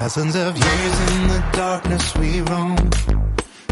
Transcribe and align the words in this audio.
Thousands 0.00 0.34
of 0.34 0.56
years 0.56 1.00
in 1.12 1.28
the 1.28 1.44
darkness 1.52 2.16
we 2.16 2.40
roam, 2.40 2.74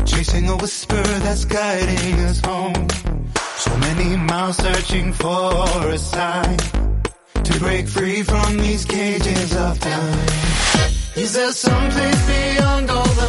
chasing 0.05 0.47
a 0.51 0.57
whisper 0.59 1.03
that's 1.25 1.47
guiding 1.47 2.21
us 2.21 2.41
home. 2.41 2.87
So 3.57 3.75
many 3.79 4.15
miles 4.15 4.59
searching 4.59 5.15
for 5.15 5.55
a 5.89 5.97
sign 5.97 6.59
to 7.33 7.59
break 7.59 7.89
free 7.89 8.23
from 8.23 8.59
these 8.59 8.85
cages 8.85 9.57
of 9.57 9.81
time. 9.81 10.19
Is 11.17 11.33
there 11.33 11.53
some 11.53 11.91
place 11.93 12.27
beyond 12.27 12.91
all 12.91 13.09
the 13.09 13.28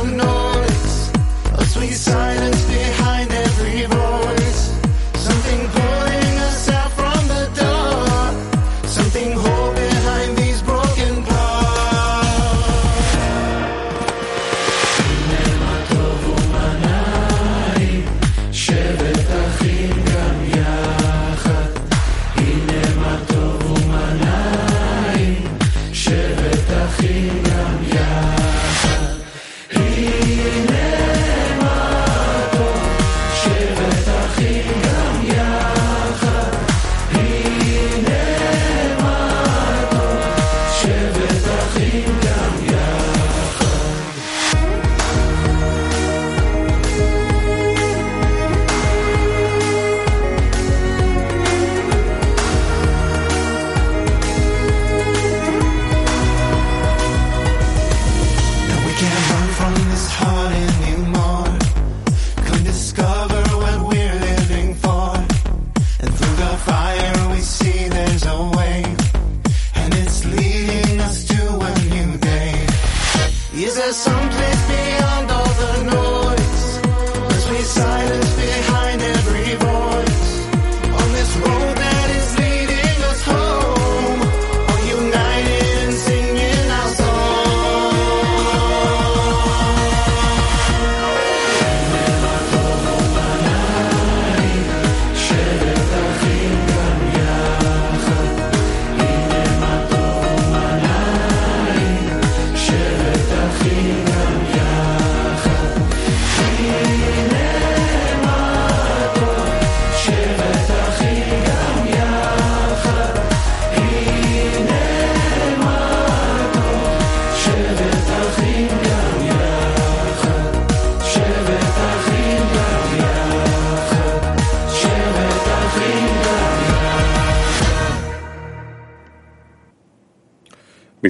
silence 77.70 78.36
behind 78.36 78.99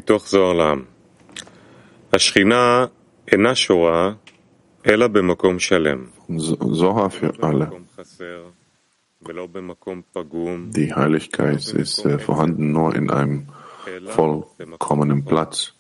מתוך 0.09 0.28
זוהר 0.28 0.53
לעם. 0.53 0.84
השכינה 2.12 2.87
אינה 3.32 3.55
שורה 3.55 4.12
אלא 4.87 5.06
במקום 5.06 5.59
שלם, 5.59 6.06
Zohar 6.60 7.10
für 7.10 7.43
alle. 7.43 7.65
במקום 7.65 7.84
חסר 7.97 8.44
ולא 9.22 9.47
במקום 9.47 10.03
פגום, 10.12 10.71
Die 10.75 10.94
Heiligkeit 10.94 11.75
ist 11.82 12.05
äh, 12.05 12.19
vorhanden 12.19 12.72
nur 12.72 12.94
in 12.94 13.10
einem 13.10 13.47
אלא 13.88 14.12
vollkommenen 14.12 15.25
Platz. 15.25 15.71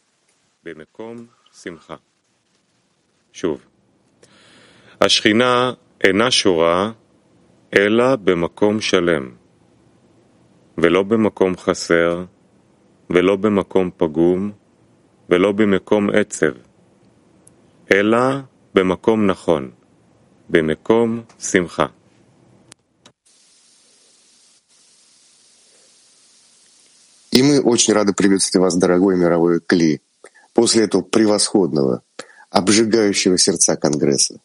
במקום 0.64 1.26
שמחה. 1.62 1.96
שוב, 3.32 3.60
השכינה 5.00 5.72
אינה 6.04 6.30
שורה 6.30 6.92
אלא 7.76 8.16
במקום 8.16 8.80
שלם, 8.80 9.30
ולא 10.78 11.02
במקום 11.02 11.56
חסר, 11.56 12.24
ולא 13.10 13.36
במקום 13.36 13.90
פגום, 13.96 14.52
ולא 15.30 15.52
במקום 15.52 16.10
עצב, 16.10 16.52
אלא 17.92 18.18
במקום 18.74 19.26
נכון, 19.26 19.70
במקום 20.48 21.22
שמחה. 21.38 21.86
И 27.34 27.42
мы 27.42 27.60
очень 27.60 27.94
рады 27.94 28.12
приветствовать 28.14 28.62
вас, 28.62 28.76
дорогой 28.76 29.16
мировой 29.16 29.60
Кли, 29.60 30.00
после 30.52 30.84
этого 30.84 31.02
превосходного, 31.02 32.02
обжигающего 32.50 33.38
сердца 33.38 33.76
Конгресса. 33.76 34.38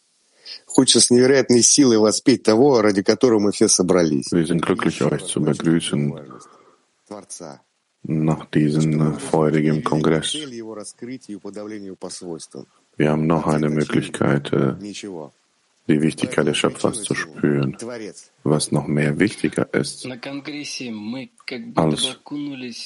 Хочется 0.66 1.00
с 1.00 1.12
невероятной 1.12 1.62
силой 1.62 2.00
воспеть 2.00 2.42
того, 2.42 2.82
ради 2.82 3.04
которого 3.04 3.40
мы 3.40 3.52
все 3.52 3.68
собрались. 3.68 4.32
Wir 4.32 4.46
sind 4.48 4.62
glücklich, 4.66 5.00
euch 5.04 5.24
zu 5.24 5.40
begrüßen 5.40 6.14
Творца. 7.08 7.62
nach 8.05 8.45
diesem 8.47 9.01
äh, 9.01 9.19
freudigen 9.19 9.83
Kongress. 9.83 10.35
Wir 12.97 13.11
haben 13.11 13.27
noch 13.27 13.47
eine 13.47 13.71
Möglichkeit, 13.71 14.53
äh, 14.53 14.75
die 15.87 16.01
Wichtigkeit 16.01 16.47
des 16.47 16.57
Schöpfers 16.57 17.03
zu 17.03 17.15
spüren. 17.15 17.77
Was 18.43 18.73
noch 18.73 18.87
mehr 18.87 19.19
wichtiger 19.19 19.73
ist, 19.75 20.07
als 21.75 22.19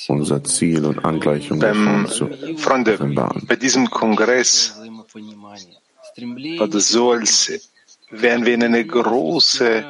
unser 0.08 0.44
Ziel 0.44 0.84
und 0.84 1.04
Angleichung 1.04 1.58
Beim, 1.58 2.06
zu 2.08 2.28
Freunde, 2.56 2.98
bei 3.46 3.56
diesem 3.56 3.90
Kongress 3.90 4.80
war 6.58 6.68
das 6.68 6.88
so, 6.88 7.12
als 7.12 7.70
wären 8.10 8.46
wir 8.46 8.54
in 8.54 8.64
eine 8.64 8.84
große 8.84 9.84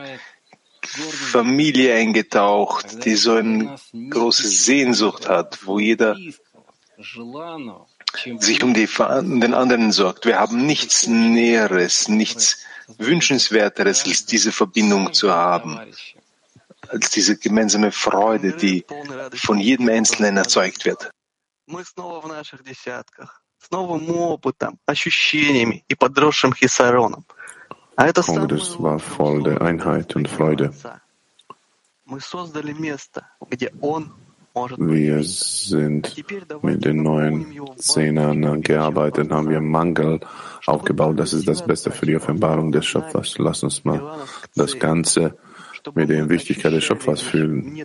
Familie 0.86 1.96
eingetaucht, 1.96 3.06
die 3.06 3.16
so 3.16 3.36
eine 3.36 3.76
große 3.94 4.48
Sehnsucht 4.48 5.30
hat, 5.30 5.66
wo 5.66 5.80
jeder 5.80 6.18
желано, 6.98 7.88
чем 8.16 8.40
sich 8.40 8.64
um 8.64 8.74
die, 8.74 8.88
den 8.88 9.54
anderen 9.54 9.92
sorgt. 9.92 10.26
Wir 10.26 10.40
haben 10.40 10.66
nichts 10.66 11.08
Näheres, 11.08 12.08
nichts 12.08 12.64
Wünschenswerteres, 12.98 14.06
als 14.06 14.26
diese 14.26 14.52
Verbindung 14.52 15.14
zu 15.14 15.34
haben, 15.34 15.80
als 16.88 17.10
diese 17.10 17.38
gemeinsame 17.38 17.92
Freude, 17.92 18.54
die 18.54 18.86
von 19.36 19.60
jedem 19.60 19.90
Einzelnen 19.90 20.38
erzeugt 20.38 20.86
wird. 20.86 21.10
Мы 21.66 21.86
снова 21.86 22.20
в 22.20 22.28
наших 22.28 22.62
десятках, 22.64 23.42
с 23.58 23.72
новым 23.72 24.10
опытом, 24.10 24.80
ощущениями 24.86 25.86
и 25.88 25.96
подросшим 25.96 26.54
хисароном. 26.54 27.26
Kongress 27.99 28.81
war 28.81 28.99
voll 29.01 29.43
der 29.43 29.61
Einheit 29.61 30.15
und 30.15 30.29
Freude. 30.29 30.73
Wir 34.77 35.25
sind 35.25 36.17
mit 36.63 36.85
den 36.85 37.03
neuen 37.03 37.61
Zehnern 37.77 38.63
gearbeitet, 38.63 39.31
haben 39.33 39.49
wir 39.49 39.61
Mangel 39.61 40.21
aufgebaut. 40.67 41.19
Das 41.19 41.33
ist 41.33 41.49
das 41.49 41.65
Beste 41.67 41.91
für 41.91 42.07
die 42.07 42.17
Offenbarung 42.17 42.71
des 42.73 42.87
Schöpfers. 42.87 43.37
Lass 43.39 43.63
uns 43.65 43.85
mal 43.85 44.17
das 44.55 44.79
Ganze 44.79 45.37
mit 45.95 46.09
der 46.09 46.29
Wichtigkeit 46.29 46.73
des 46.73 46.85
Schöpfers 46.85 47.21
fühlen. 47.21 47.85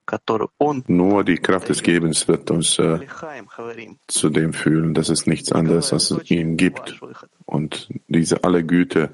Нет 0.00 0.06
никого, 0.06 0.06
кроме 0.06 0.06
него, 0.06 0.06
и 0.06 0.06
всю 0.06 0.18
ту 0.24 0.40
доброту, 0.40 0.48
которую 0.48 0.50
он 0.58 0.84
Nur 0.88 1.24
die 1.24 1.36
Kraft 1.36 1.68
des 1.68 1.82
Gebens 1.82 2.28
wird 2.28 2.50
uns 2.50 2.78
äh, 2.78 2.98
Лихаем 2.98 3.48
говорим. 3.56 3.98
zu 4.06 4.30
dem 4.30 4.52
fühlen, 4.52 4.94
dass 4.94 5.08
es 5.08 5.26
nichts 5.26 5.52
anderes 5.52 5.92
als 5.92 6.10
es 6.10 6.30
ihn 6.30 6.56
gibt. 6.56 7.00
Und 7.44 7.88
diese 8.08 8.44
alle 8.44 8.62
Güte, 8.64 9.10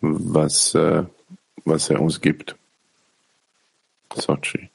was, 0.00 0.74
äh, 0.74 1.04
was 1.64 1.90
er 1.90 2.00
uns 2.00 2.20
gibt. 2.20 2.56
Sochi. 4.14 4.70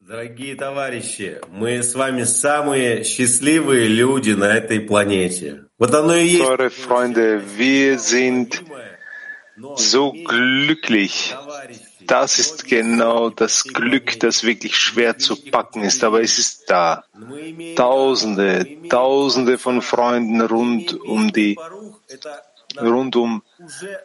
Дорогие 0.00 0.54
товарищи, 0.56 1.38
мы 1.50 1.82
с 1.82 1.94
вами 1.94 2.24
самые 2.24 3.04
счастливые 3.04 3.88
люди 3.88 4.30
на 4.30 4.56
этой 4.56 4.80
планете. 4.80 5.64
Вот 5.78 5.94
оно 5.94 6.14
и 6.16 6.28
есть. 6.28 6.42
Teure 6.42 6.70
Freunde, 6.70 7.42
wir 7.58 7.98
sind 7.98 8.62
so 9.76 10.12
glücklich. 10.12 11.34
das 12.07 12.39
ist 12.39 12.65
genau 12.65 13.29
das 13.29 13.63
Glück, 13.63 14.19
das 14.19 14.43
wirklich 14.43 14.77
schwer 14.77 15.17
zu 15.17 15.35
packen 15.35 15.81
ist, 15.83 16.03
aber 16.03 16.21
es 16.21 16.37
ist 16.37 16.69
da. 16.69 17.03
Tausende, 17.75 18.67
Tausende 18.89 19.57
von 19.57 19.81
Freunden 19.81 20.41
rund 20.41 20.99
um 21.01 21.31
die, 21.31 21.57
rund 22.79 23.15
um 23.15 23.43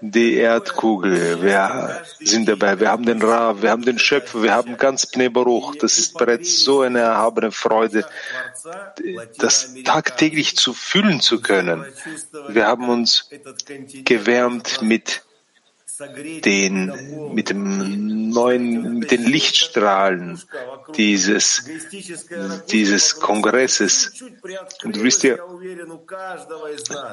die 0.01 0.35
Erdkugel. 0.35 1.43
Wir 1.43 2.03
sind 2.21 2.49
dabei. 2.49 2.79
Wir 2.79 2.91
haben 2.91 3.07
den 3.07 3.23
Ra, 3.23 3.61
wir 3.63 3.71
haben 3.71 3.85
den 3.85 3.99
Schöpfer, 3.99 4.43
wir 4.43 4.55
haben 4.55 4.77
ganz 4.77 5.07
Bnei 5.07 5.29
Baruch. 5.29 5.77
Das 5.77 5.99
ist 5.99 6.17
bereits 6.19 6.61
so 6.61 6.83
eine 6.83 7.01
erhabene 7.01 7.53
Freude, 7.53 8.05
das 9.39 9.75
tagtäglich 9.85 10.57
zu 10.57 10.75
fühlen 10.75 11.21
zu 11.21 11.41
können. 11.41 11.85
Wir 12.49 12.67
haben 12.67 12.89
uns 12.89 13.31
gewärmt 14.05 14.83
mit 14.83 15.23
den, 16.45 17.35
mit 17.35 17.51
dem 17.51 18.29
neuen, 18.31 18.99
mit 18.99 19.11
den 19.11 19.25
Lichtstrahlen 19.25 20.41
dieses, 20.95 21.65
dieses 22.71 23.21
Kongresses. 23.21 24.23
Und 24.85 25.03
wisst 25.03 25.25
ja, 25.25 25.37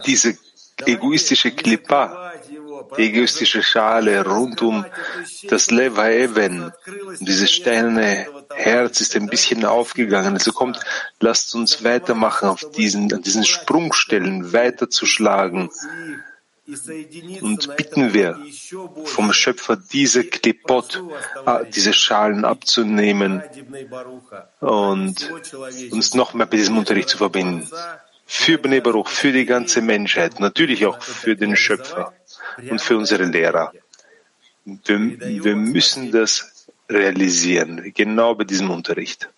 diese 0.06 0.38
egoistische 0.86 1.52
Klippa, 1.52 2.34
egoistische 2.98 3.64
Schale 3.64 4.26
rund 4.26 4.62
um 4.62 4.86
das 5.48 5.72
Lev 5.72 5.98
Haeven, 5.98 6.72
dieses 7.22 7.52
steinerne 7.52 8.28
Herz 8.54 9.02
ist 9.02 9.16
ein 9.16 9.28
bisschen 9.28 9.66
aufgegangen. 9.66 10.34
Also 10.34 10.52
kommt, 10.52 10.80
lasst 11.20 11.56
uns 11.56 11.84
weitermachen 11.84 12.50
auf 12.50 12.70
diesen, 12.72 13.12
an 13.14 13.22
diesen 13.22 13.46
Sprungstellen 13.46 14.54
weiterzuschlagen 14.54 15.70
und 16.68 17.76
bitten 17.78 18.14
wir 18.14 18.40
vom 19.06 19.34
Schöpfer 19.34 19.76
diese 19.78 20.24
Klipot, 20.24 21.04
diese 21.76 21.94
Schalen 21.94 22.44
abzunehmen 22.44 23.44
und 24.60 25.32
uns 25.92 26.14
noch 26.16 26.34
mehr 26.34 26.48
bei 26.48 26.58
diesem 26.58 26.78
Unterricht 26.78 27.10
zu 27.10 27.18
verbinden. 27.18 27.70
Für 28.26 28.58
Bnei 28.58 28.82
Baruch, 28.82 29.08
für 29.08 29.32
die 29.32 29.46
ganze 29.46 29.82
Menschheit, 29.82 30.40
natürlich 30.40 30.86
auch 30.88 31.00
für 31.02 31.36
den 31.36 31.56
Schöpfer 31.56 32.14
und 32.70 32.82
für 32.82 32.98
unsere 32.98 33.26
Lehrer. 33.26 33.72
Wir, 34.66 35.44
wir 35.44 35.56
müssen 35.56 36.12
das 36.12 36.66
realisieren, 36.90 37.94
genau 37.94 38.34
bei 38.34 38.44
diesem 38.44 38.72
Unterricht. 38.72 39.30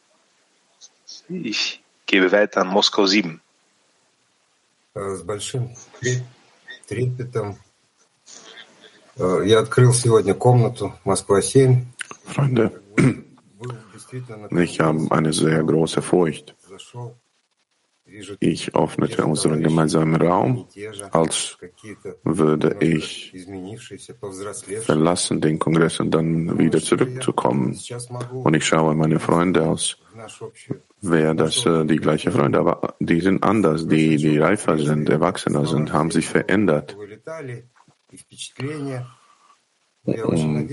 Ich 1.27 1.81
gebe 2.05 2.31
weiter 2.31 2.61
an 2.61 2.67
Moskau 2.67 3.05
7. 3.05 3.41
Трепетом. 6.87 7.57
Э, 9.17 9.41
Я 9.45 9.59
открыл 9.59 9.93
сегодня 9.93 10.33
комнату 10.33 10.93
Москва-7. 11.03 11.83
Freunde, 12.25 12.81
Был 13.59 13.73
действительно 13.93 14.47
на 14.49 14.59
ich 14.59 14.79
habe 14.79 15.07
eine 15.11 15.33
sehr 15.33 15.63
große 15.63 16.01
Furcht. 16.01 16.55
Ich 18.39 18.73
öffnete 18.75 19.25
unseren 19.25 19.61
gemeinsamen 19.61 20.15
Raum, 20.15 20.67
als 21.11 21.57
würde 22.23 22.77
ich 22.79 23.33
verlassen, 24.81 25.41
den 25.41 25.59
Kongress 25.59 25.99
und 25.99 26.11
dann 26.11 26.57
wieder 26.57 26.79
zurückzukommen. 26.79 27.77
Und 28.31 28.53
ich 28.53 28.65
schaue 28.65 28.95
meine 28.95 29.19
Freunde 29.19 29.67
aus, 29.67 29.97
wäre 31.01 31.35
das 31.35 31.65
äh, 31.65 31.85
die 31.85 31.97
gleiche 31.97 32.31
Freunde, 32.31 32.59
aber 32.59 32.95
die 32.99 33.19
sind 33.21 33.43
anders, 33.43 33.87
die, 33.87 34.17
die 34.17 34.37
reifer 34.39 34.77
sind, 34.77 35.09
erwachsener 35.09 35.65
sind, 35.65 35.93
haben 35.93 36.09
sich 36.11 36.27
verändert. 36.27 36.97
Um 40.03 40.69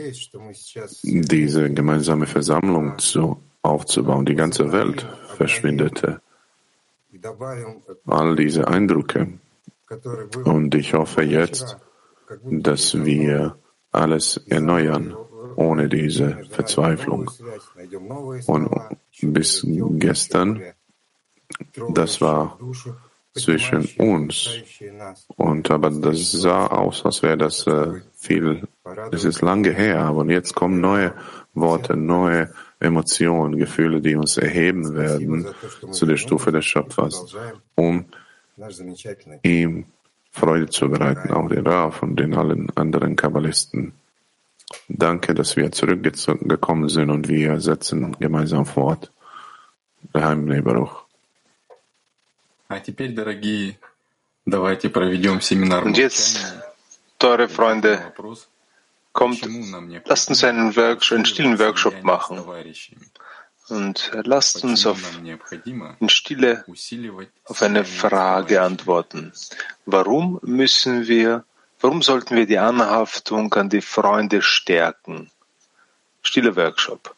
diese 1.03 1.71
gemeinsame 1.71 2.27
Versammlung 2.27 2.99
zu, 2.99 3.43
aufzubauen, 3.63 4.25
die 4.25 4.37
ganze 4.37 4.73
Welt 4.73 5.07
verschwindete 5.37 6.21
all 8.07 8.37
diese 8.37 8.69
Eindrücke. 8.69 9.39
Und 10.45 10.75
ich 10.75 10.95
hoffe 10.95 11.23
jetzt, 11.23 11.77
dass 12.43 13.05
wir 13.05 13.57
alles 13.93 14.39
erneuern 14.49 15.15
ohne 15.57 15.89
diese 15.89 16.45
Verzweiflung. 16.51 17.31
Und 18.47 18.71
bis 19.23 19.65
gestern, 19.65 20.63
das 21.91 22.21
war 22.21 22.59
zwischen 23.35 23.89
uns. 23.99 24.49
Und 25.37 25.71
aber 25.71 25.91
das 25.91 26.33
sah 26.33 26.67
aus, 26.69 27.05
als 27.05 27.23
wäre 27.23 27.37
das 27.37 27.67
äh, 27.67 28.01
viel, 28.15 28.67
es 29.11 29.25
ist 29.25 29.43
lange 29.43 29.73
her, 29.73 30.05
aber 30.05 30.25
jetzt 30.27 30.55
kommen 30.55 30.81
neue 30.81 31.15
Worte, 31.53 31.97
neue 31.97 32.53
Emotionen, 32.85 33.59
Gefühle, 33.59 34.01
die 34.01 34.17
uns 34.17 34.37
erheben 34.37 34.95
werden 34.95 35.47
zu 35.91 36.07
der 36.07 36.17
Stufe 36.17 36.53
des 36.53 36.65
Schöpfers, 36.65 37.35
um 37.75 38.07
ihm 39.43 39.87
Freude 40.31 40.69
zu 40.69 40.89
bereiten, 40.89 41.33
auch 41.33 41.49
den 41.49 41.67
Raf 41.67 42.03
und 42.03 42.17
den 42.17 42.35
allen 42.35 42.69
anderen 42.77 43.17
Kabbalisten. 43.17 43.93
Danke, 44.89 45.35
dass 45.35 45.57
wir 45.57 45.71
zurückgekommen 45.73 46.89
sind 46.89 47.11
und 47.11 47.29
wir 47.29 47.61
setzen 47.61 48.17
gemeinsam 48.19 48.67
fort. 48.67 49.13
Daheim, 50.13 50.45
Neberuch. 50.45 51.05
Und 55.87 55.97
jetzt, 55.97 56.55
teure 57.19 57.49
Freunde, 57.49 58.13
kommt, 59.15 59.49
lasst 60.05 60.29
uns 60.29 60.45
einen, 60.45 60.77
Work 60.77 61.11
einen 61.11 61.25
stillen 61.25 61.59
Workshop 61.59 62.03
machen. 62.03 62.45
Und 63.69 64.13
äh, 64.13 64.21
lasst 64.25 64.63
uns 64.63 64.85
auf, 64.85 65.01
in 65.99 66.09
Stille 66.11 66.65
auf 67.47 67.63
eine 67.63 67.87
Frage 67.87 68.61
antworten. 68.61 69.33
Warum 69.87 70.39
müssen 70.43 71.09
wir, 71.09 71.45
warum 71.81 72.03
sollten 72.03 72.37
wir 72.37 72.45
die 72.45 72.59
Anhaftung 72.59 73.55
an 73.55 73.71
die 73.71 73.81
Freunde 73.81 74.43
stärken? 74.43 75.31
Stille 76.21 76.57
Workshop. 76.57 77.15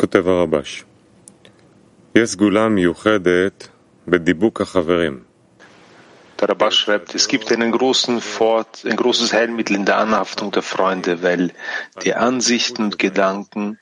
כותב 0.00 0.28
הרבש, 0.28 0.84
יש 2.14 2.30
סגולה 2.30 2.68
מיוחדת 2.68 3.68
בדיבוק 4.08 4.60
החברים. 4.60 5.20
Der 6.38 6.50
Rabash 6.50 6.78
schreibt, 6.80 7.14
es 7.14 7.28
gibt 7.28 7.50
einen 7.50 7.72
großen 7.72 8.20
Fort, 8.20 8.84
ein 8.84 8.96
großes 8.96 9.32
Heilmittel 9.32 9.74
in 9.74 9.86
der 9.86 9.96
Anhaftung 9.96 10.50
der 10.52 10.62
Freunde, 10.62 11.22
weil 11.22 11.50
die 12.04 12.14
Ansichten 12.14 12.84
und 12.84 12.98
Gedanken 12.98 13.78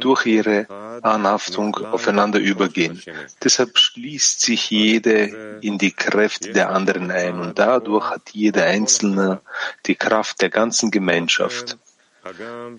durch 0.00 0.26
ihre 0.26 0.66
Anhaftung 1.02 1.76
aufeinander 1.76 2.38
übergehen. 2.38 3.02
Deshalb 3.42 3.78
schließt 3.78 4.40
sich 4.40 4.70
jede 4.70 5.58
in 5.62 5.78
die 5.78 5.92
Kräfte 5.92 6.52
der 6.52 6.70
anderen 6.70 7.10
ein 7.10 7.40
und 7.40 7.58
dadurch 7.58 8.10
hat 8.10 8.30
jeder 8.32 8.64
Einzelne 8.64 9.40
die 9.86 9.94
Kraft 9.94 10.42
der 10.42 10.50
ganzen 10.50 10.90
Gemeinschaft. 10.90 11.78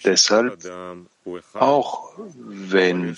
Deshalb, 0.04 0.58
auch 1.52 2.12
wenn 2.36 3.16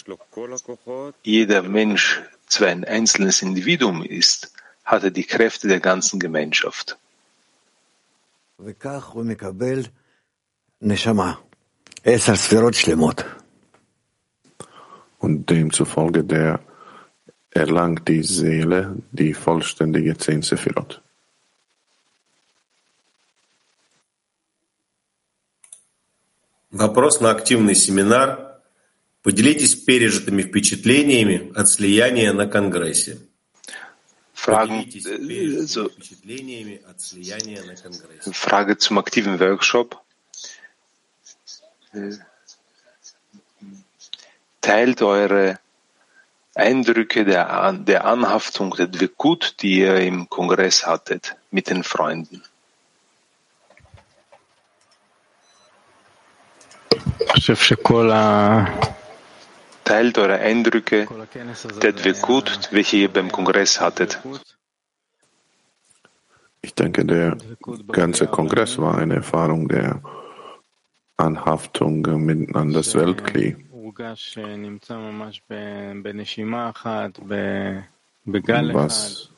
jeder 1.22 1.62
Mensch 1.62 2.22
zwar 2.48 2.68
ein 2.68 2.84
einzelnes 2.84 3.42
Individuum 3.42 4.02
ist, 4.02 4.52
hat 4.84 5.04
er 5.04 5.10
die 5.10 5.24
Kräfte 5.24 5.68
der 5.68 5.80
ganzen 5.80 6.18
Gemeinschaft. 6.18 6.98
Und 15.18 15.50
demzufolge 15.50 16.24
der 16.24 16.60
erlangt 17.50 18.08
die 18.08 18.22
Seele 18.22 18.96
die 19.12 19.34
vollständige 19.34 20.16
Zehn 20.16 20.42
Sefirot. 20.42 21.02
Вопрос 26.75 27.19
на 27.19 27.31
активный 27.31 27.75
семинар 27.75 28.51
Поделитесь 29.23 29.75
пережитыми 29.75 30.41
впечатлениями 30.41 31.51
от 31.55 31.69
слияния 31.69 32.33
на 32.33 32.47
Конгрессе. 32.47 33.19
Fragen, 34.33 34.85
Поделитесь 34.85 35.05
äh, 35.05 35.27
пережитыми 35.27 35.65
so, 35.67 35.89
впечатлениями 35.89 36.81
от 36.89 37.01
слияния 37.01 37.63
на 37.63 37.75
Конгрессе. 37.75 38.31
Frage 38.31 38.77
zum 38.79 38.97
aktiven 38.97 39.39
Workshop. 39.39 39.95
Äh, 41.93 42.13
Teilt 44.61 45.01
eure 45.03 45.59
Eindrücke 46.55 47.23
der, 47.23 47.49
An 47.49 47.85
der 47.85 48.05
Anhaftung, 48.05 48.75
der 48.75 48.87
Dwekut, 48.87 49.55
die 49.61 49.79
ihr 49.79 49.97
im 49.97 50.29
Kongress 50.29 50.85
hattet, 50.85 51.35
mit 51.51 51.69
den 51.69 51.83
Freunden. 51.83 52.43
Teilt 59.84 60.18
eure 60.18 60.38
Eindrücke 60.38 61.06
der 61.82 61.92
Dwekut, 61.92 62.68
welche 62.72 62.96
ihr 62.96 63.08
beim 63.08 63.30
Kongress 63.30 63.80
hattet. 63.80 64.20
Ich 66.62 66.74
denke, 66.74 67.04
der 67.04 67.36
ganze 67.92 68.26
Kongress 68.26 68.78
war 68.78 68.98
eine 68.98 69.16
Erfahrung 69.16 69.68
der 69.68 70.02
Anhaftung 71.16 72.02
mitten 72.24 72.56
an 72.56 72.72
das 72.72 72.94
Weltkli. 72.94 73.56
Was 78.24 79.30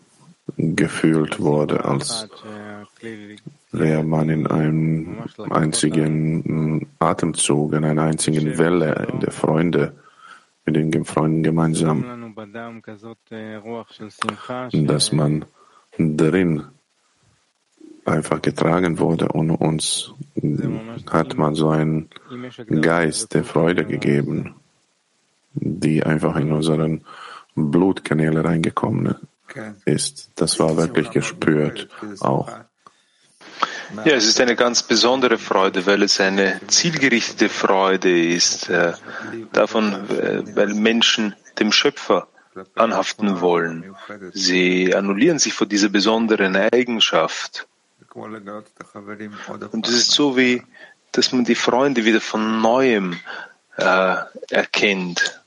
gefühlt 0.57 1.41
wurde 1.41 1.85
als 1.85 2.29
wäre 3.71 4.03
man 4.03 4.29
in 4.29 4.47
einem 4.47 5.19
einzigen 5.51 6.77
mm, 6.77 6.87
Atemzug, 6.99 7.75
in 7.75 7.85
einer 7.85 8.03
einzigen 8.03 8.59
Welle 8.59 9.07
in 9.13 9.21
der 9.21 9.33
Freunde, 9.33 9.95
mit 10.65 10.77
den 10.77 11.05
Freunden 11.05 11.43
gemeinsam, 11.43 12.35
dass 14.73 15.13
man 15.13 15.45
drin 15.99 16.65
einfach 18.05 18.43
getragen 18.43 18.99
wurde 18.99 19.29
und 19.29 19.51
uns 19.51 20.13
hat 21.11 21.37
man 21.37 21.55
so 21.55 21.71
einen 21.71 22.09
Geist 22.81 23.35
der 23.35 23.45
Freude 23.45 23.85
gegeben, 23.85 24.57
die 25.55 26.03
einfach 26.03 26.37
in 26.37 26.53
unseren 26.53 27.05
Blutkanäle 27.55 28.45
reingekommen 28.45 29.15
ist. 29.85 30.31
Das 30.37 30.59
war 30.61 30.77
wirklich 30.77 31.11
gespürt 31.11 31.89
auch. 32.21 32.68
Ja, 34.05 34.13
es 34.13 34.27
ist 34.27 34.41
eine 34.41 34.57
ganz 34.57 34.83
besondere 34.83 35.39
Freude, 35.39 35.87
weil 35.87 36.03
es 36.03 36.21
eine 36.21 36.61
zielgerichtete 36.67 37.49
Freude 37.49 38.27
ist, 38.27 38.69
äh, 38.69 38.93
davon, 39.53 39.93
äh, 40.11 40.57
weil 40.57 40.75
Menschen 40.75 41.35
dem 41.59 41.73
Schöpfer 41.73 42.29
anhaften 42.75 43.41
wollen. 43.41 43.95
Sie 44.33 44.95
annullieren 44.95 45.39
sich 45.39 45.55
vor 45.55 45.67
dieser 45.67 45.89
besonderen 45.89 46.57
Eigenschaft. 46.57 47.67
Und 48.15 49.89
es 49.89 49.95
ist 49.95 50.11
so 50.11 50.37
wie, 50.37 50.63
dass 51.13 51.33
man 51.33 51.45
die 51.45 51.55
Freunde 51.55 52.05
wieder 52.05 52.21
von 52.21 52.61
neuem 52.61 53.19
äh, 53.77 54.17
erkennt. 54.51 55.41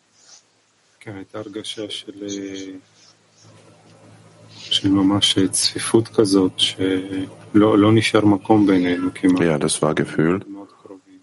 כן, 4.70 4.70
הייתה 4.70 4.70
הרגשה 4.70 4.70
של, 4.70 4.72
אה, 4.72 4.72
של 4.72 4.88
ממש 4.88 5.38
צפיפות 5.50 6.08
כזאת, 6.08 6.52
שלא 6.56 7.78
לא 7.78 7.92
נשאר 7.92 8.24
מקום 8.24 8.66
בינינו 8.66 9.10
כמעט. 9.14 9.40
Ja, 9.40 9.58
das 9.58 9.82
war 9.82 9.94
gefühlt 9.94 10.48
מאוד 10.48 10.68
קרובים, 10.82 11.18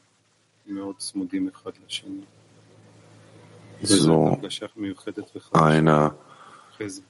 מאוד 0.68 0.96
צמודים 0.98 1.50
אחד 1.56 1.72
לשני. 1.88 2.22
וזו 3.82 4.28
so 4.28 4.38
הרגשה 4.38 4.66
מיוחדת 4.78 5.32
וחדשה. 5.36 5.60
einer, 5.60 6.12
אחרי 6.76 6.90
זה. 6.90 7.02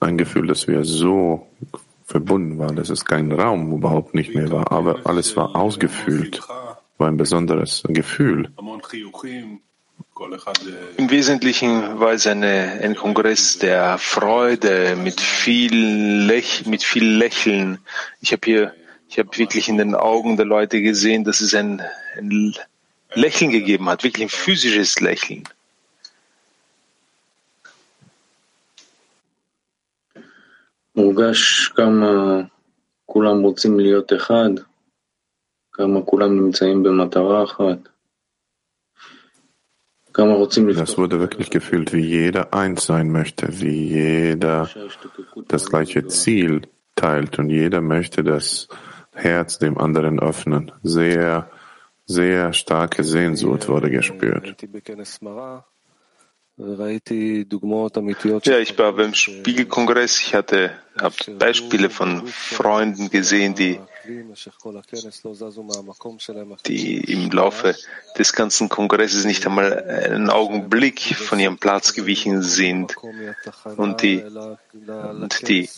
ein 0.00 0.16
Gefühl, 0.16 0.46
dass 0.46 0.68
wir 0.68 0.84
so 0.84 1.46
verbunden 2.04 2.58
waren, 2.58 2.76
dass 2.76 2.90
es 2.90 3.04
kein 3.04 3.32
Raum 3.32 3.72
überhaupt 3.72 4.14
nicht 4.14 4.34
mehr 4.34 4.50
war, 4.50 4.70
aber 4.70 5.06
alles 5.06 5.36
war 5.36 5.56
ausgefüllt, 5.56 6.40
war 6.98 7.08
ein 7.08 7.16
besonderes 7.16 7.82
Gefühl. 7.88 8.50
Im 10.96 11.10
Wesentlichen 11.10 11.98
war 11.98 12.12
es 12.12 12.26
eine, 12.26 12.80
ein 12.82 12.94
Kongress 12.94 13.58
der 13.58 13.98
Freude 13.98 14.96
mit 14.96 15.20
viel, 15.20 15.74
Lech, 16.26 16.64
mit 16.66 16.82
viel 16.84 17.04
Lächeln. 17.04 17.78
Ich 18.20 18.32
habe 18.32 18.42
hier, 18.44 18.74
ich 19.08 19.18
habe 19.18 19.36
wirklich 19.36 19.68
in 19.68 19.78
den 19.78 19.94
Augen 19.94 20.36
der 20.36 20.46
Leute 20.46 20.80
gesehen, 20.80 21.24
dass 21.24 21.40
es 21.40 21.54
ein, 21.54 21.82
ein 22.16 22.54
Lächeln 23.14 23.50
gegeben 23.50 23.88
hat, 23.88 24.04
wirklich 24.04 24.24
ein 24.24 24.28
physisches 24.28 25.00
Lächeln. 25.00 25.44
מורגש 30.96 31.68
כמה 31.68 32.40
כולם 33.06 33.42
רוצים 33.42 33.80
להיות 33.80 34.12
אחד, 34.12 34.50
כמה 35.72 36.02
כולם 36.02 36.36
נמצאים 36.36 36.82
במטרה 36.82 37.44
אחת, 37.44 37.56
כמה 37.56 37.68
רוצים 37.68 37.95
das 40.17 40.97
wurde 40.97 41.19
wirklich 41.19 41.51
gefühlt, 41.51 41.93
wie 41.93 42.01
jeder 42.01 42.53
eins 42.53 42.85
sein 42.85 43.11
möchte, 43.11 43.61
wie 43.61 43.87
jeder 43.87 44.67
das 45.47 45.67
gleiche 45.67 46.07
Ziel 46.07 46.63
teilt 46.95 47.37
und 47.37 47.51
jeder 47.51 47.81
möchte 47.81 48.23
das 48.23 48.67
Herz 49.13 49.59
dem 49.59 49.77
anderen 49.77 50.19
öffnen. 50.19 50.71
Sehr, 50.81 51.51
sehr 52.05 52.53
starke 52.53 53.03
Sehnsucht 53.03 53.67
wurde 53.67 53.91
gespürt. 53.91 54.55
Ja, 58.43 58.57
ich 58.57 58.79
war 58.79 58.93
beim 58.93 59.13
Spiegelkongress. 59.13 60.19
Ich 60.21 60.33
hatte 60.33 60.71
habe 60.99 61.15
Beispiele 61.37 61.91
von 61.91 62.25
Freunden 62.25 63.11
gesehen, 63.11 63.53
die 63.53 63.79
die 66.65 67.13
im 67.13 67.29
Laufe 67.31 67.75
des 68.17 68.33
ganzen 68.33 68.69
Kongresses 68.69 69.25
nicht 69.25 69.45
einmal 69.45 69.83
einen 69.83 70.29
Augenblick 70.29 70.99
von 71.15 71.39
ihrem 71.39 71.57
Platz 71.57 71.93
gewichen 71.93 72.41
sind. 72.41 72.95
Und 73.75 74.01
die, 74.01 74.23
und 74.23 75.47
die 75.47 75.69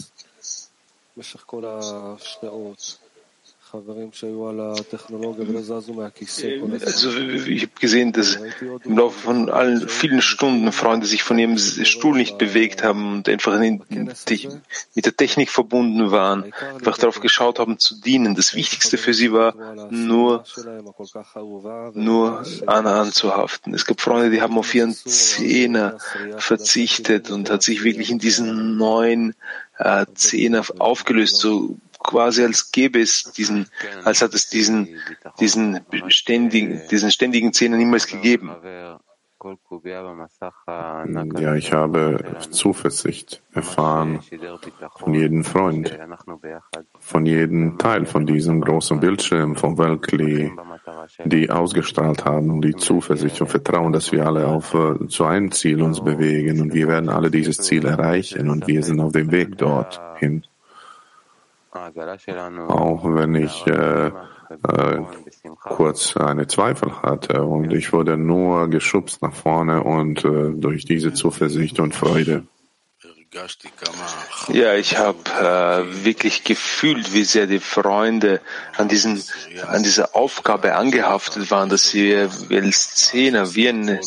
also 6.85 7.11
ich 7.17 7.61
habe 7.63 7.71
gesehen, 7.79 8.11
dass 8.11 8.39
im 8.83 8.97
Laufe 8.97 9.19
von 9.19 9.49
allen 9.49 9.87
vielen 9.87 10.21
Stunden 10.21 10.71
Freunde 10.71 11.05
sich 11.05 11.21
von 11.21 11.37
ihrem 11.37 11.57
Stuhl 11.57 12.17
nicht 12.17 12.39
bewegt 12.39 12.83
haben 12.83 13.13
und 13.13 13.29
einfach 13.29 13.59
in, 13.61 13.83
mit 14.95 15.05
der 15.05 15.15
Technik 15.15 15.49
verbunden 15.49 16.09
waren, 16.09 16.51
einfach 16.73 16.97
darauf 16.97 17.19
geschaut 17.19 17.59
haben 17.59 17.77
zu 17.77 18.01
dienen. 18.01 18.33
Das 18.33 18.55
Wichtigste 18.55 18.97
für 18.97 19.13
sie 19.13 19.31
war 19.31 19.53
nur, 19.91 20.43
nur 21.93 22.43
Anna 22.65 23.01
anzuhaften. 23.01 23.73
Es 23.75 23.85
gab 23.85 24.01
Freunde, 24.01 24.31
die 24.31 24.41
haben 24.41 24.57
auf 24.57 24.73
ihren 24.73 24.93
Zehner 24.95 25.97
verzichtet 26.37 27.29
und 27.29 27.51
hat 27.51 27.61
sich 27.61 27.83
wirklich 27.83 28.09
in 28.09 28.19
diesen 28.19 28.77
neuen 28.77 29.35
äh, 29.77 30.05
Zehner 30.13 30.63
aufgelöst, 30.79 31.37
so 31.37 31.77
quasi 31.99 32.43
als 32.43 32.71
gäbe 32.71 32.99
es 33.01 33.31
diesen, 33.35 33.67
als 34.03 34.21
hat 34.21 34.33
es 34.33 34.49
diesen, 34.49 34.99
diesen 35.39 35.81
ständigen, 36.07 36.81
diesen 36.89 37.11
ständigen 37.11 37.53
Zehner 37.53 37.77
niemals 37.77 38.07
gegeben. 38.07 38.51
Ja, 41.39 41.55
ich 41.55 41.71
habe 41.71 42.37
Zuversicht 42.49 43.41
erfahren 43.53 44.19
von 44.97 45.13
jedem 45.13 45.45
Freund, 45.45 45.97
von 46.99 47.25
jedem 47.25 47.77
Teil 47.77 48.05
von 48.05 48.25
diesem 48.25 48.59
großen 48.59 48.99
Bildschirm 48.99 49.55
vom 49.55 49.77
Weltkli, 49.77 50.51
die 51.23 51.49
ausgestrahlt 51.49 52.25
haben 52.25 52.61
die 52.61 52.75
Zuversicht 52.75 53.39
und 53.39 53.47
Vertrauen, 53.47 53.93
dass 53.93 54.11
wir 54.11 54.25
alle 54.25 54.45
auf 54.45 54.73
äh, 54.73 55.07
zu 55.07 55.23
einem 55.23 55.51
Ziel 55.51 55.81
uns 55.81 56.03
bewegen 56.03 56.59
und 56.59 56.73
wir 56.73 56.89
werden 56.89 57.07
alle 57.07 57.31
dieses 57.31 57.59
Ziel 57.59 57.85
erreichen 57.85 58.49
und 58.49 58.67
wir 58.67 58.83
sind 58.83 58.99
auf 58.99 59.13
dem 59.13 59.31
Weg 59.31 59.57
dorthin. 59.57 60.43
Auch 61.71 63.03
wenn 63.03 63.35
ich 63.35 63.67
äh, 63.67 64.07
äh, 64.07 65.01
kurz 65.61 66.17
eine 66.17 66.47
Zweifel 66.47 67.01
hatte 67.03 67.43
und 67.43 67.71
ich 67.71 67.93
wurde 67.93 68.17
nur 68.17 68.67
geschubst 68.69 69.21
nach 69.21 69.33
vorne 69.33 69.83
und 69.83 70.25
äh, 70.25 70.51
durch 70.53 70.85
diese 70.85 71.13
Zuversicht 71.13 71.79
und 71.79 71.93
Freude. 71.93 72.43
Ja, 74.47 74.73
ich 74.73 74.97
habe 74.97 75.19
äh, 75.39 76.03
wirklich 76.03 76.43
gefühlt, 76.43 77.13
wie 77.13 77.23
sehr 77.23 77.45
die 77.45 77.59
Freunde 77.59 78.41
an, 78.75 78.87
diesen, 78.87 79.23
an 79.67 79.83
dieser 79.83 80.15
Aufgabe 80.15 80.73
angehaftet 80.73 81.51
waren, 81.51 81.69
dass 81.69 81.91
sie 81.91 82.27
wie 82.47 82.57
als 82.57 82.95
Zehner, 82.95 83.53
wie 83.53 83.69
ein, 83.69 83.99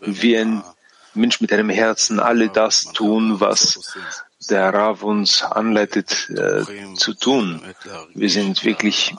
wie 0.00 0.38
ein 0.38 0.62
Mensch 1.12 1.42
mit 1.42 1.52
einem 1.52 1.68
Herzen 1.68 2.20
alle 2.20 2.48
das 2.48 2.84
tun, 2.84 3.40
was 3.40 3.94
der 4.48 4.72
Rav 4.72 5.02
uns 5.02 5.42
anleitet 5.42 6.30
äh, 6.30 6.64
zu 6.94 7.14
tun. 7.14 7.60
Wir 8.14 8.30
sind 8.30 8.64
wirklich 8.64 9.14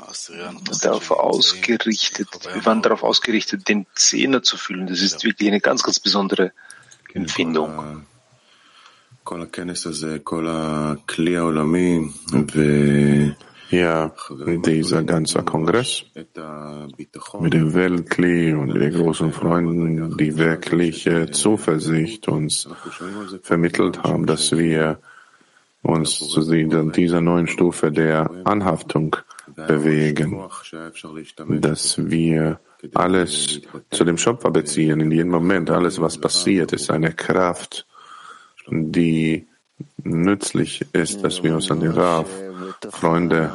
darauf 0.82 1.12
ausgerichtet, 1.12 2.28
wir 2.54 2.66
waren 2.66 2.82
darauf 2.82 3.04
ausgerichtet, 3.04 3.70
den 3.70 3.86
Zehner 3.96 4.42
zu 4.42 4.58
fühlen. 4.58 4.88
Das 4.88 5.02
ist 5.02 5.24
wirklich 5.24 5.50
eine 5.50 5.62
ganz, 5.62 5.84
ganz 5.84 6.00
besondere 6.00 6.54
Empfindung. 7.14 8.06
Ja, 13.72 14.12
dieser 14.66 15.04
ganze 15.04 15.44
Kongress 15.44 16.04
mit 16.14 17.54
dem 17.54 17.74
Weltkli 17.74 18.54
und 18.54 18.74
den 18.74 18.94
großen 18.94 19.32
Freunden, 19.32 20.18
die 20.18 20.38
wirkliche 20.38 21.32
Zuversicht 21.32 22.28
uns 22.28 22.68
vermittelt 23.44 24.04
haben, 24.04 24.26
dass 24.26 24.52
wir 24.52 25.00
uns 25.84 26.20
zu 26.20 26.42
dieser 26.42 27.22
neuen 27.22 27.48
Stufe 27.48 27.92
der 27.92 28.30
Anhaftung 28.44 29.16
bewegen, 29.56 30.38
dass 31.62 31.98
wir 31.98 32.60
alles 32.94 33.62
zu 33.90 34.04
dem 34.04 34.18
Schöpfer 34.18 34.52
beziehen, 34.52 35.00
in 35.00 35.12
jedem 35.12 35.30
Moment, 35.30 35.70
alles, 35.70 36.00
was 36.02 36.18
passiert, 36.18 36.74
ist 36.74 36.92
eine 36.92 37.14
Kraft, 37.14 37.88
die 38.70 39.48
nützlich 40.04 40.86
ist, 40.94 41.24
dass 41.24 41.44
wir 41.44 41.56
uns 41.56 41.70
an 41.72 41.80
die 41.80 41.88
Rav, 41.88 42.28
Freunde, 42.90 43.52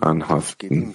anhaften. 0.00 0.94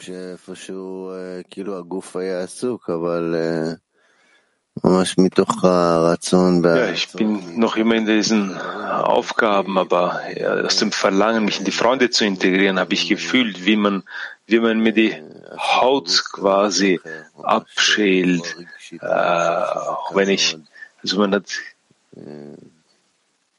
Ja, 6.77 6.91
ich 6.91 7.11
bin 7.11 7.59
noch 7.59 7.75
immer 7.75 7.95
in 7.95 8.05
diesen 8.05 8.57
Aufgaben, 8.57 9.77
aber 9.77 10.19
aus 10.65 10.77
dem 10.77 10.91
Verlangen, 10.91 11.45
mich 11.45 11.59
in 11.59 11.65
die 11.65 11.71
Freunde 11.71 12.09
zu 12.09 12.25
integrieren, 12.25 12.79
habe 12.79 12.93
ich 12.93 13.07
gefühlt, 13.07 13.65
wie 13.65 13.75
man, 13.75 14.03
wie 14.47 14.59
man 14.59 14.79
mir 14.79 14.93
die 14.93 15.15
Haut 15.57 16.23
quasi 16.31 16.99
abschält, 17.41 18.55
äh, 18.91 18.97
wenn 18.99 20.29
ich, 20.29 20.57
also 21.03 21.19
man 21.19 21.35
hat, 21.35 21.51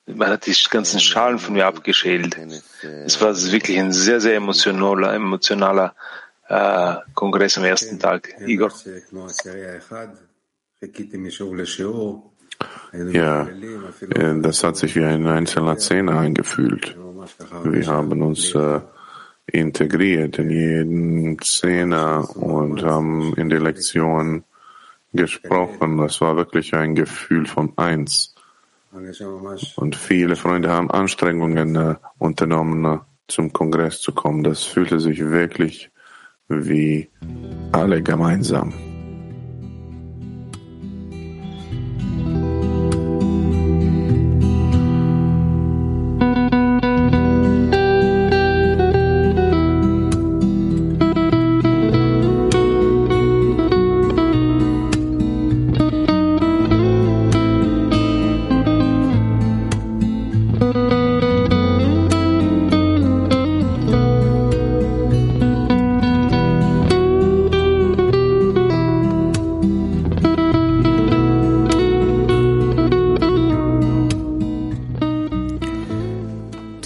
man 0.07 0.29
hat 0.29 0.47
die 0.47 0.55
ganzen 0.71 1.01
Schalen 1.01 1.39
von 1.39 1.55
mir 1.55 1.67
abgeschält. 1.67 2.37
Es 2.83 3.21
war 3.21 3.35
wirklich 3.35 3.79
ein 3.79 3.93
sehr, 3.93 4.21
sehr 4.21 4.37
emotionaler, 4.37 5.15
emotionaler 5.15 5.95
äh, 6.49 6.97
Kongress 7.15 7.57
am 7.59 7.65
ersten 7.65 7.99
Tag. 7.99 8.35
Igor. 8.47 8.73
Ja, 12.93 13.49
das 14.35 14.63
hat 14.63 14.77
sich 14.77 14.95
wie 14.95 15.05
ein 15.05 15.27
einzelner 15.27 15.79
Zehner 15.79 16.19
eingefühlt. 16.19 16.97
Wir 17.65 17.87
haben 17.87 18.23
uns 18.23 18.55
äh, 18.55 18.81
integriert 19.47 20.39
in 20.39 20.51
jeden 20.51 21.39
Zehner 21.41 22.37
und 22.37 22.83
haben 22.83 23.35
in 23.37 23.49
der 23.49 23.61
Lektion 23.61 24.45
gesprochen. 25.13 25.97
Das 25.97 26.21
war 26.21 26.37
wirklich 26.37 26.75
ein 26.75 26.95
Gefühl 26.95 27.47
von 27.47 27.73
eins. 27.77 28.34
Und 29.77 29.97
viele 29.97 30.37
Freunde 30.37 30.71
haben 30.71 30.91
Anstrengungen 30.91 31.77
äh, 31.77 31.95
unternommen, 32.19 32.85
äh, 32.85 32.99
zum 33.29 33.53
Kongress 33.53 34.01
zu 34.01 34.13
kommen. 34.13 34.45
Das 34.45 34.65
fühlte 34.65 35.01
sich 35.01 35.21
wirklich 35.21 35.91
wie 36.49 37.11
alle 37.73 38.03
gemeinsam. 38.03 38.73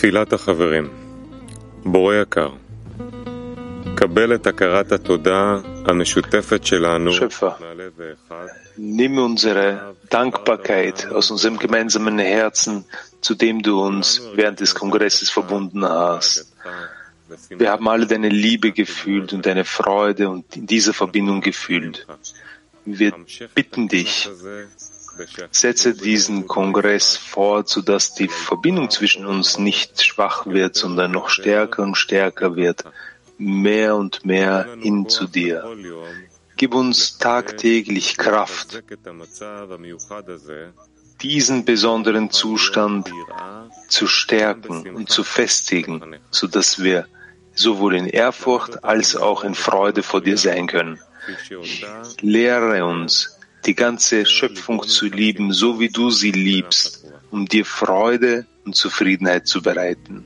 תפילת 0.07 0.33
החברים. 0.33 0.89
בורא 1.85 2.15
יקר, 2.15 2.49
קבל 3.95 4.35
את 4.35 4.47
הכרת 4.47 4.91
התודה 4.91 5.57
המשותפת 5.85 6.65
שלנו 6.65 7.11
מהלב 7.59 7.91
האחד. 8.01 8.47
Nimm 8.77 9.19
unsere 9.19 9.93
Dankbarkeit 10.09 11.05
aus 11.05 11.29
unserem 11.29 11.59
gemeinsamen 11.59 12.17
Herzen, 12.17 12.85
zu 13.21 13.35
dem 13.35 13.61
du 13.61 13.79
uns 13.79 14.21
während 14.33 14.59
des 14.61 14.73
Kongresses 14.73 15.29
verbunden 15.29 15.85
hast. 15.85 16.51
Wir 17.49 17.69
haben 17.69 17.87
alle 17.87 18.07
deine 18.07 18.29
Liebe 18.29 18.71
gefühlt 18.71 19.31
und 19.33 19.45
deine 19.45 19.63
Freude 19.63 20.29
und 20.29 20.55
in 20.55 20.65
dieser 20.65 20.93
Verbindung 20.93 21.41
gefühlt. 21.41 22.07
Wir 22.85 23.13
bitten 23.53 23.87
dich, 23.87 24.29
Setze 25.50 25.94
diesen 25.94 26.46
Kongress 26.46 27.16
fort, 27.16 27.68
sodass 27.68 28.14
die 28.14 28.28
Verbindung 28.28 28.90
zwischen 28.90 29.26
uns 29.26 29.58
nicht 29.58 30.02
schwach 30.02 30.46
wird, 30.46 30.76
sondern 30.76 31.12
noch 31.12 31.28
stärker 31.28 31.82
und 31.82 31.96
stärker 31.96 32.56
wird, 32.56 32.84
mehr 33.38 33.96
und 33.96 34.24
mehr 34.24 34.68
hin 34.80 35.08
zu 35.08 35.26
dir. 35.26 35.64
Gib 36.56 36.74
uns 36.74 37.18
tagtäglich 37.18 38.16
Kraft, 38.16 38.82
diesen 41.20 41.64
besonderen 41.64 42.30
Zustand 42.30 43.10
zu 43.88 44.06
stärken 44.06 44.94
und 44.94 45.10
zu 45.10 45.24
festigen, 45.24 46.16
sodass 46.30 46.82
wir 46.82 47.06
sowohl 47.54 47.96
in 47.96 48.06
Ehrfurcht 48.06 48.84
als 48.84 49.16
auch 49.16 49.44
in 49.44 49.54
Freude 49.54 50.02
vor 50.02 50.20
dir 50.20 50.38
sein 50.38 50.66
können. 50.66 51.00
Lehre 52.20 52.84
uns, 52.84 53.37
die 53.66 53.74
ganze 53.74 54.24
Schöpfung 54.26 54.82
zu 54.86 55.06
lieben, 55.06 55.52
so 55.52 55.80
wie 55.80 55.88
du 55.88 56.10
sie 56.10 56.32
liebst, 56.32 57.04
um 57.30 57.46
dir 57.46 57.64
Freude 57.64 58.46
und 58.64 58.76
Zufriedenheit 58.76 59.46
zu 59.46 59.62
bereiten. 59.62 60.24